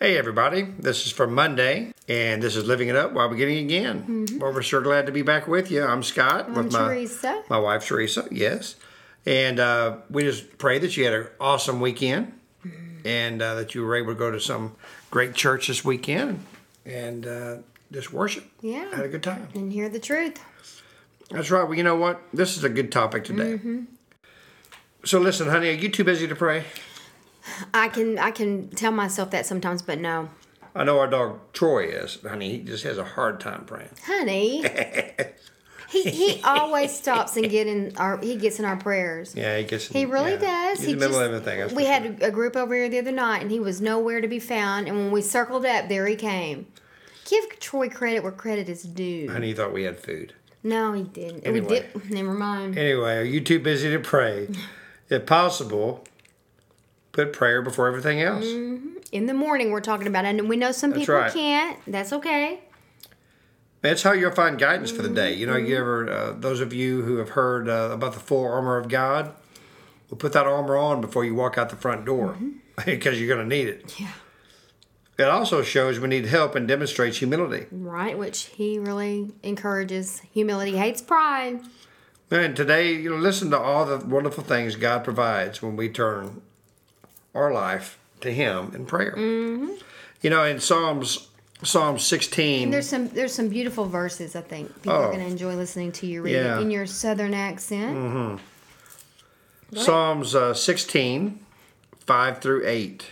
[0.00, 4.26] Hey everybody, this is for Monday, and this is Living It Up while beginning again.
[4.38, 5.84] Well, we're sure glad to be back with you.
[5.84, 6.58] I'm Scott Mm-hmm.
[6.58, 7.42] I'm with my Teresa.
[7.50, 8.28] my wife Teresa.
[8.30, 8.76] Yes,
[9.26, 12.32] and uh, we just pray that you had an awesome weekend,
[12.66, 13.06] Mm-hmm.
[13.06, 14.74] and uh, that you were able to go to some
[15.12, 16.44] great church this weekend
[16.84, 17.56] and uh,
[17.92, 18.44] just worship.
[18.60, 18.90] Yeah.
[18.94, 19.48] had a good time.
[19.54, 20.42] And hear the truth.
[21.30, 21.62] That's right.
[21.62, 22.20] Well, you know what?
[22.32, 23.54] This is a good topic today.
[23.58, 23.84] Mm-hmm.
[25.04, 26.64] So listen, honey, are you too busy to pray?
[27.74, 30.28] I can I can tell myself that sometimes, but no.
[30.74, 32.58] I know our dog Troy is, honey.
[32.58, 33.90] He just has a hard time praying.
[34.04, 34.64] Honey.
[35.90, 39.34] he he always stops and get in our he gets in our prayers.
[39.34, 39.90] Yeah, he gets.
[39.90, 40.70] In, He really yeah.
[40.70, 40.78] does.
[40.78, 41.76] He's he in the middle just, of everything.
[41.76, 44.38] we had a group over here the other night, and he was nowhere to be
[44.38, 44.88] found.
[44.88, 46.66] And when we circled up, there he came.
[47.24, 49.26] Give Troy credit where credit is due.
[49.26, 49.32] sure.
[49.32, 50.34] Honey thought we had food.
[50.62, 51.46] No, he didn't.
[51.46, 51.66] Anyway.
[51.94, 52.10] We did.
[52.10, 52.76] Never mind.
[52.78, 54.48] Anyway, are you too busy to pray?
[55.08, 56.04] if possible,
[57.18, 58.44] put prayer before everything else.
[59.10, 61.32] In the morning, we're talking about, it, and we know some That's people right.
[61.32, 61.76] can't.
[61.86, 62.60] That's okay.
[63.80, 65.34] That's how you'll find guidance for the day.
[65.34, 65.80] You know, you Mm-hmm.
[65.80, 69.32] ever uh, those of you who have heard uh, about the full armor of God,
[70.10, 72.36] will put that armor on before you walk out the front door
[72.84, 73.86] because you're going to need it.
[73.88, 74.04] Mm-hmm.
[74.04, 75.24] Yeah.
[75.26, 77.66] It also shows we need help and demonstrates humility.
[77.72, 80.20] Right, which he really encourages.
[80.32, 81.60] Humility hates pride.
[82.30, 86.42] And today, you know, listen to all the wonderful things God provides when we turn
[87.34, 89.14] our life to Him in prayer.
[89.16, 89.74] Mm-hmm.
[90.22, 91.28] You know, in Psalms
[91.62, 94.36] Psalm 16, There's some there's some beautiful verses.
[94.36, 95.12] I think people are Oh.
[95.12, 96.44] going to enjoy listening to you read Yeah.
[96.44, 96.58] Mm-hmm.
[96.58, 98.40] it in your southern accent.
[99.74, 101.38] Psalms uh, 16,
[102.06, 103.06] 5 through 8.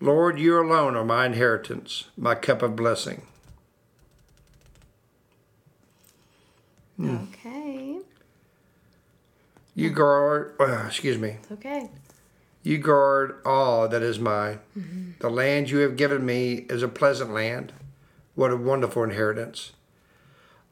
[0.00, 3.22] Lord, you alone are my inheritance, my cup of blessing.
[7.00, 7.98] Okay,
[9.76, 11.88] You guard, uh, excuse me, it's okay.
[12.62, 14.60] You guard all that is mine.
[14.76, 15.10] Mm-hmm.
[15.20, 17.72] The land you have given me is a pleasant land.
[18.34, 19.72] What a wonderful inheritance.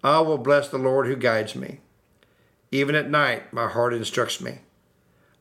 [0.04, 1.80] I will bless the Lord who guides me.
[2.70, 4.58] Even at night, my heart instructs me.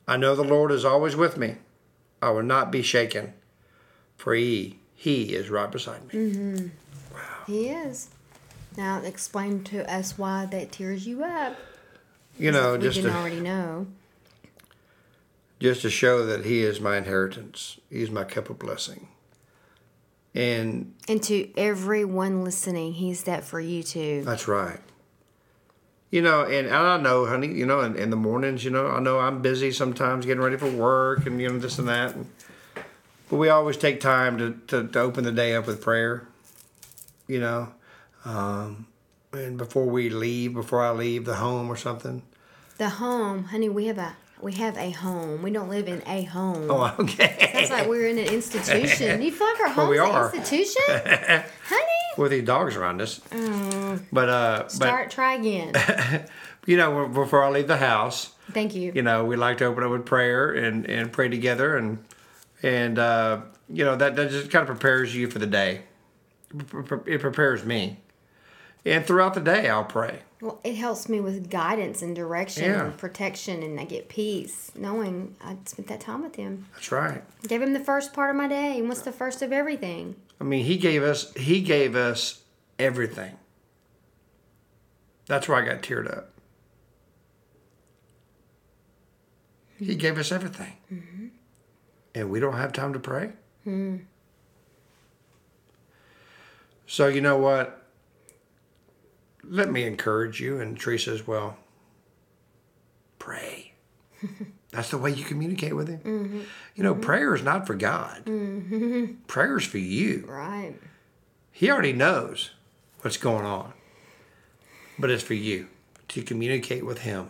[0.07, 1.55] I know the Lord is always with me.
[2.21, 3.33] I will not be shaken,
[4.17, 6.13] for he, he is right beside me.
[6.13, 6.67] Mm-hmm.
[7.13, 7.43] Wow!
[7.47, 8.09] He is.
[8.77, 11.55] Now explain to us why that tears you up.
[12.37, 13.87] You know, we just didn't to, already know.
[15.59, 17.79] Just to show that he is my inheritance.
[17.89, 19.07] He's my cup of blessing.
[20.33, 24.23] And And to everyone listening, he's that for you too.
[24.25, 24.79] That's right.
[26.11, 28.87] You know, and, and I know, honey, you know, in, in the mornings, you know,
[28.87, 32.15] I know I'm busy sometimes getting ready for work and, you know, this and that.
[32.15, 32.29] And,
[33.29, 36.27] but we always take time to, to, to open the day up with prayer,
[37.27, 37.73] you know.
[38.23, 38.87] Um,
[39.31, 42.23] and before we leave, before I leave the home or something.
[42.77, 45.41] The home, honey, we have a we have a home.
[45.41, 46.69] We don't live in a home.
[46.69, 47.35] Oh, okay.
[47.53, 49.21] It's like we're in an institution.
[49.25, 50.33] You feel like our Well, we an are.
[50.35, 50.83] institution,
[51.67, 51.81] honey.
[52.17, 53.19] With these dogs around us.
[54.11, 55.11] But, uh, Start.
[55.11, 55.73] Try again.
[56.65, 58.91] you know, before I leave the house, Thank you.
[58.93, 62.03] you know, we like to open up with prayer and, and pray together, and
[62.63, 65.81] and uh, you know that that just kind of prepares you for the day.
[67.05, 67.97] It prepares me,
[68.85, 70.19] and throughout the day I'll pray.
[70.41, 72.85] Well, it helps me with guidance and direction Yeah.
[72.85, 76.67] and protection, and I get peace knowing I spent that time with him.
[76.73, 77.23] That's right.
[77.47, 80.15] Gave him the first part of my day, and what's the first of everything?
[80.39, 82.43] I mean, he gave us he gave us
[82.77, 83.37] everything.
[85.27, 86.29] That's why I got teared up.
[89.77, 89.97] He hmm.
[89.97, 91.27] gave us everything, mm-hmm.
[92.13, 93.31] and we don't have time to pray.
[93.63, 93.97] Hmm.
[96.85, 97.84] So you know what?
[99.47, 101.57] Let me encourage you and Teresa as well.
[103.19, 103.73] Pray.
[104.71, 105.99] That's the way you communicate with him.
[105.99, 106.41] Mm-hmm.
[106.75, 107.03] You know, mm-hmm.
[107.03, 108.25] prayer is not for God.
[108.25, 109.23] Mm-hmm.
[109.27, 110.25] Prayer is for you.
[110.27, 110.75] Right.
[111.51, 112.51] He already knows
[113.01, 113.73] what's going on.
[114.97, 115.67] But it's for you
[116.09, 117.29] to communicate with Him,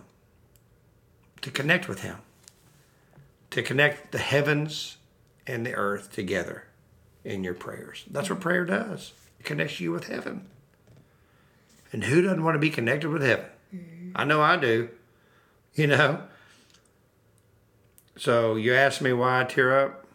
[1.42, 2.18] to connect with Him,
[3.52, 4.98] to connect the heavens
[5.48, 6.66] and the earth together
[7.24, 8.04] in your prayers.
[8.10, 9.14] That's what prayer does.
[9.40, 10.48] It connects you with heaven.
[11.96, 13.46] And who doesn't want to be connected with heaven?
[13.74, 14.12] Mm-hmm.
[14.16, 14.90] I know I do.
[15.76, 16.24] You know?
[18.18, 20.06] So you ask me why I tear up?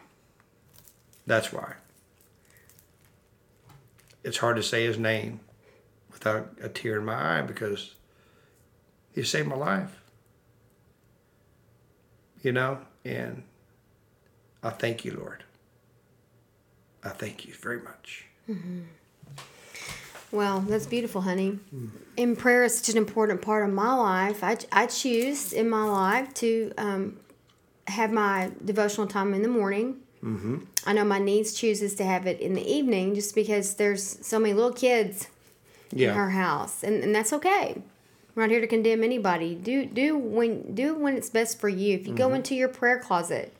[1.26, 1.76] That's why.
[4.22, 5.40] It's hard to say his name
[6.12, 7.94] without a tear in my eye because
[9.14, 10.02] he saved my life.
[12.42, 13.44] You know, and
[14.62, 15.44] I thank you, Lord.
[17.02, 18.26] I thank you very much.
[18.46, 18.80] Mm-hmm.
[20.32, 21.58] Well, that's beautiful, honey.
[22.16, 24.44] And prayer is such an important part of my life.
[24.44, 27.18] I, I choose in my life to um,
[27.88, 29.96] have my devotional time in the morning.
[30.22, 30.58] Mm-hmm.
[30.86, 34.38] I know my niece chooses to have it in the evening just because there's so
[34.38, 35.28] many little kids
[35.92, 37.82] in her house, and, and that's okay.
[38.34, 39.54] We're not here to condemn anybody.
[39.54, 41.96] Do do when do when it's best for you.
[41.96, 43.56] If you go into your prayer closet,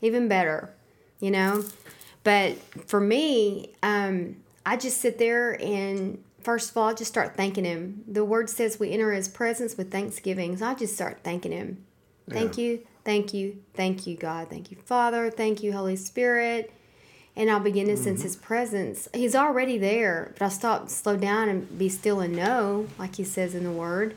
[0.00, 0.72] even better,
[1.20, 1.64] you know.
[2.22, 2.56] But
[2.86, 7.64] for me, um, I just sit there and first of all, I just start thanking
[7.64, 8.04] him.
[8.06, 10.56] The word says we enter his presence with thanksgiving.
[10.56, 11.84] So I just start thanking him.
[12.28, 14.48] Thank you, thank you, thank you, God.
[14.48, 15.30] Thank you, Father.
[15.30, 16.72] Thank you, Holy Spirit.
[17.36, 18.22] And I'll begin to sense mm-hmm.
[18.22, 19.08] his presence.
[19.12, 23.24] He's already there, but I'll stop, slow down, and be still and know, like he
[23.24, 24.14] says in the word.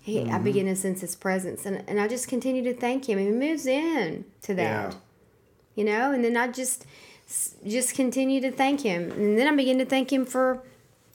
[0.00, 0.44] He, I mm-hmm.
[0.44, 3.18] begin to sense his presence, and, and I just continue to thank him.
[3.18, 4.98] And he moves in to that Yeah.
[5.76, 6.84] you know and then i just
[7.66, 9.10] just continue to thank him.
[9.12, 10.62] And then i begin to thank him for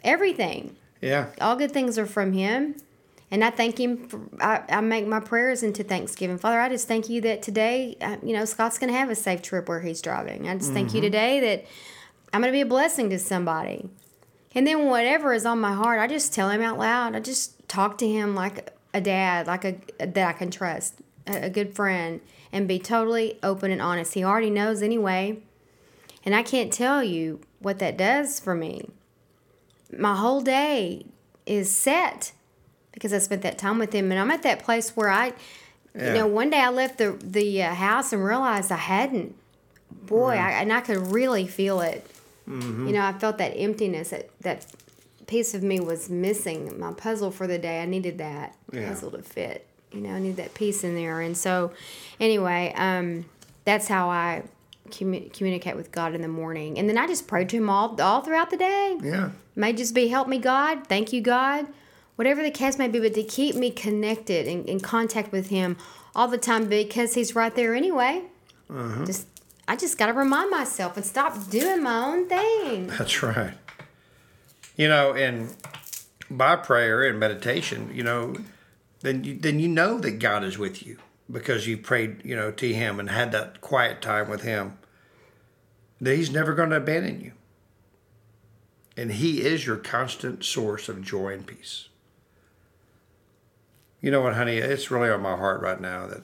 [0.03, 0.75] everything.
[1.01, 1.27] Yeah.
[1.39, 2.75] all good things are from him.
[3.29, 6.37] And i thank him for, I, I make my prayers into thanksgiving.
[6.37, 9.15] Father i just thank you that today uh, you know scott's going to have a
[9.15, 10.47] safe trip where he's driving.
[10.47, 11.65] I just thank you today that
[12.33, 13.89] i'm going to be a blessing to somebody.
[14.55, 17.15] And then whatever is on my heart i just tell him out loud.
[17.15, 20.95] I just talk to him like a dad like a that i can trust
[21.27, 22.21] a, a good friend
[22.51, 24.13] and be totally open and honest.
[24.13, 25.41] He already knows anyway
[26.27, 28.75] and i can't tell you what that does for me
[29.97, 31.05] my whole day
[31.45, 32.33] is set
[32.91, 35.33] because I spent that time with him, and I'm at that place where I,
[35.95, 36.07] Yeah.
[36.07, 39.35] you know, one day I left the the uh, house and realized I hadn't.
[40.07, 42.05] Boy, I, and I could really feel it.
[42.47, 44.09] You know, I felt that emptiness.
[44.09, 44.65] That that
[45.27, 46.79] piece of me was missing.
[46.79, 48.87] My puzzle for the day, I needed that Yeah.
[48.89, 49.67] puzzle to fit.
[49.93, 51.71] You know, I need that piece in there, and so,
[52.19, 53.25] anyway, um,
[53.63, 54.43] that's how I
[54.91, 57.99] commu- communicate with God in the morning, and then I just pray to Him all
[58.01, 58.97] all throughout the day.
[59.01, 59.31] Yeah.
[59.55, 60.87] may just be help me god.
[60.87, 61.67] Thank you god.
[62.15, 65.77] Whatever the case may be but to keep me connected and in contact with him
[66.15, 68.23] all the time because he's right there anyway.
[68.69, 69.05] Uh-huh.
[69.05, 69.27] Just
[69.67, 72.87] i just got to remind myself and stop doing my own thing.
[72.87, 73.53] That's right.
[74.75, 75.55] You know, and
[76.29, 78.35] by prayer and meditation, you know,
[79.01, 80.97] then you, then you know that God is with you
[81.31, 84.77] because you prayed, you know, to Him and had that quiet time with Him.
[85.99, 87.31] That He's never going to abandon you,
[88.95, 91.89] and He is your constant source of joy and peace.
[93.99, 94.57] You know what, honey?
[94.57, 96.21] It's really on my heart right now that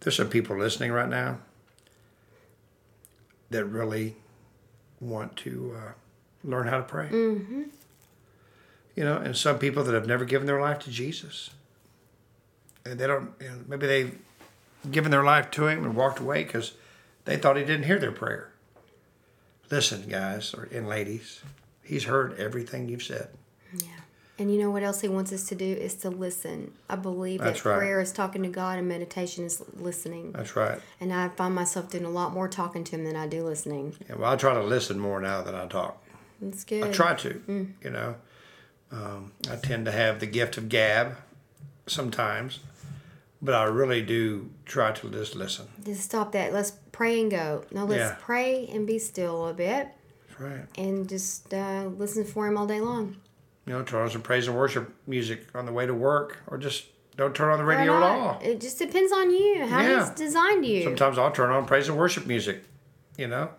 [0.00, 1.38] there's some people listening right now
[3.50, 4.16] that really
[5.00, 5.92] want to uh,
[6.42, 7.08] learn how to pray.
[7.08, 7.62] Mm-hmm.
[8.96, 11.50] You know, and some people that have never given their life to Jesus,
[12.84, 13.30] and they don't.
[13.40, 14.18] You know, maybe they've
[14.90, 16.72] given their life to Him and walked away because
[17.24, 18.50] they thought He didn't hear their prayer.
[19.70, 21.42] Listen, guys or and ladies,
[21.82, 23.28] He's heard everything you've said.
[23.74, 23.88] yeah
[24.36, 27.38] and you know what else he wants us to do is to listen i believe
[27.40, 27.78] That's that right.
[27.78, 30.80] prayer is talking to god and meditation is listening That's right.
[31.00, 33.94] and i find myself doing a lot more talking to him than i do listening
[34.08, 36.02] Yeah, well, I try to listen more now than I talk.
[36.42, 37.40] that's good I try to.
[37.84, 38.16] You know,
[38.90, 41.16] um, I tend to have the gift of gab
[41.86, 42.58] sometimes,
[43.44, 45.66] but I really do try to just listen.
[45.84, 48.16] just stop that let's pray and go no let's Yeah.
[48.20, 49.88] pray and be still a bit
[50.28, 50.66] That's right.
[50.76, 53.16] and just uh, listen for him all day long.
[53.66, 56.58] You know, turn on some praise and worship music on the way to work, or
[56.58, 56.86] just
[57.16, 58.38] don't turn on the radio at all.
[58.42, 60.00] It just depends on you, how Yeah.
[60.00, 60.82] he's designed you.
[60.82, 62.64] Sometimes I'll turn on praise and worship music.
[63.16, 63.50] You know,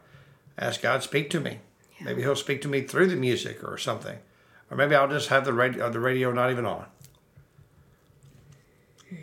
[0.60, 1.60] ask God speak to me.
[2.02, 4.18] Maybe He'll speak to me through the music or something,
[4.70, 6.86] or maybe I'll just have the radio the radio not even on.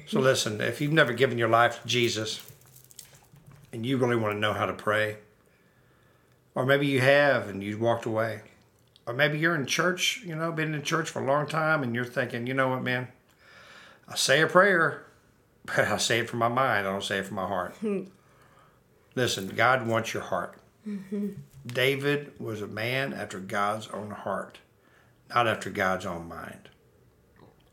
[0.06, 2.42] So listen, if you've never given your life to Jesus,
[3.72, 5.16] and you really want to know how to pray,
[6.54, 8.42] or maybe you have and you've walked away,
[9.06, 11.94] or maybe you're in church, you know, been in church for a long time, and
[11.94, 13.08] you're thinking, you know what, man,
[14.08, 15.04] I say a prayer,
[15.64, 16.86] but I say it from my mind.
[16.86, 17.74] I don't say it from my heart.
[17.76, 18.04] Hmm.
[19.14, 20.56] Listen, God wants your heart.
[20.86, 21.28] Mm-hmm.
[21.66, 24.58] David was a man after God's own heart,
[25.28, 26.68] not after God's own mind.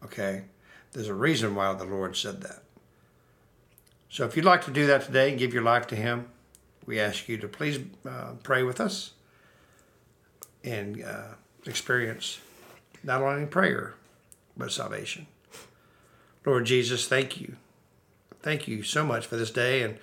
[0.03, 0.43] Okay?
[0.91, 2.63] There's a reason why the Lord said that.
[4.09, 6.27] So if you'd like to do that today and give your life to Him,
[6.85, 9.11] we ask you to please uh, pray with us
[10.63, 12.39] and uh, experience
[13.03, 13.93] not only prayer,
[14.57, 15.27] but salvation.
[16.45, 17.55] Lord Jesus, thank you.
[18.41, 19.83] Thank you so much for this day.
[19.83, 19.99] And,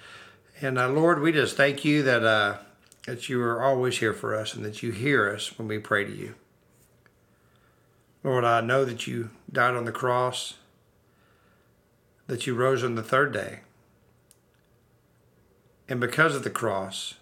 [0.61, 2.59] and uh, Lord, we just thank you that uh,
[3.07, 6.05] that you are always here for us and that you hear us when we pray
[6.05, 6.35] to you.
[8.23, 10.55] Lord, I know that you died on the cross,
[12.27, 13.61] that you rose on the third day.
[15.89, 17.15] And because of the cross,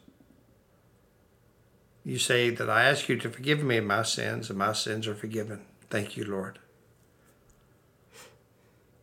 [2.04, 5.06] you say that I ask you to forgive me of my sins, and my sins
[5.06, 5.60] are forgiven.
[5.90, 6.58] Thank you, Lord.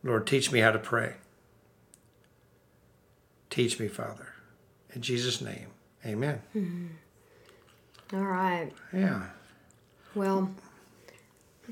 [0.02, 1.14] Lord, teach me how to pray.
[3.50, 4.28] Teach me, Father.
[4.94, 5.68] In Jesus' name,
[6.04, 6.42] amen.
[6.52, 6.86] Hmm.
[8.12, 8.70] All right.
[8.92, 9.26] Yeah,
[10.14, 10.50] Well,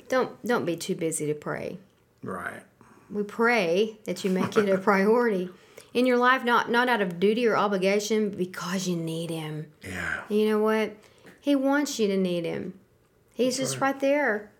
[0.09, 1.79] don't don't be too busy to pray.
[2.23, 2.63] right.
[3.11, 5.50] We pray that you make it a priority
[5.93, 9.67] in your life, not not out of duty or obligation, because you need Him.
[9.83, 10.97] Yeah, you know what?
[11.40, 12.75] He wants you to need Him.
[13.35, 14.50] He's just right there,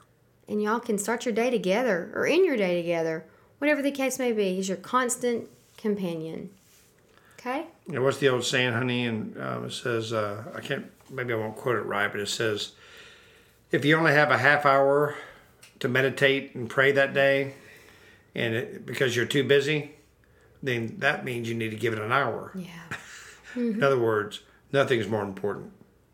[0.49, 3.25] and y'all can start your day together or in your day together,
[3.59, 4.55] whatever the case may be.
[4.55, 6.51] He's your constant companion.
[7.39, 7.67] Okay.
[7.89, 9.07] Yeah, what's the old saying, honey?
[9.07, 12.29] And um, it says, uh, I can't, maybe I won't quote it right, but it
[12.29, 12.73] says,
[13.71, 15.15] if you only have a half hour
[15.79, 17.55] to meditate and pray that day,
[18.35, 19.93] and it, because you're too busy,
[20.63, 22.53] then that means you need to give it an hour.
[22.55, 22.69] Yeah.
[23.57, 24.41] In other words,
[24.73, 25.73] nothing is more important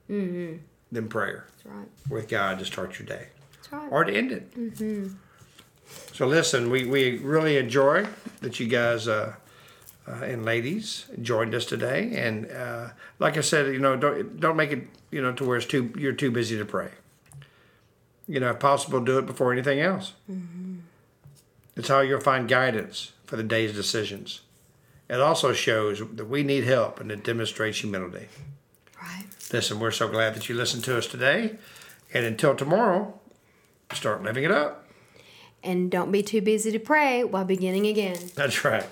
[0.09, 1.89] than prayer That's right.
[2.09, 3.89] with God to start your day That's right.
[3.93, 5.11] or to end it.
[6.13, 8.07] So listen, we, we really enjoy
[8.41, 9.35] that you guys uh,
[10.09, 14.57] uh, and ladies joined us today, and uh, like I said, you know, don't don't
[14.57, 16.91] make it you know to where it's too you're too busy to pray.
[18.29, 20.13] You know, if possible, do it before anything else.
[21.77, 24.41] It's how you'll find guidance for the day's decisions.
[25.09, 28.29] It also shows that we need help, and it demonstrates humility.
[29.01, 29.27] Right.
[29.53, 31.57] Listen, we're so glad that you listened to us today,
[32.13, 33.19] and until tomorrow,
[33.93, 34.89] start living it up.
[35.63, 38.19] And don't be too busy to pray while beginning again.
[38.35, 38.87] That's right.